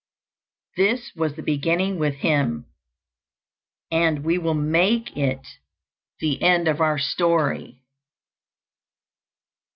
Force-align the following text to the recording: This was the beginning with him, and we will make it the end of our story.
This 0.77 1.11
was 1.15 1.35
the 1.35 1.43
beginning 1.43 1.99
with 1.99 2.15
him, 2.15 2.65
and 3.91 4.25
we 4.25 4.39
will 4.39 4.55
make 4.55 5.15
it 5.15 5.45
the 6.19 6.41
end 6.41 6.67
of 6.67 6.81
our 6.81 6.97
story. 6.97 7.83